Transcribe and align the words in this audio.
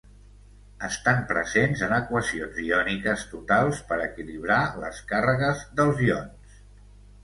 Estan 0.87 1.19
presents 1.31 1.83
en 1.89 1.93
equacions 1.99 2.59
iòniques 2.65 3.29
totals 3.37 3.85
per 3.93 4.03
equilibrar 4.09 4.61
les 4.83 5.07
càrregues 5.17 5.67
dels 5.81 6.07
ions. 6.13 6.57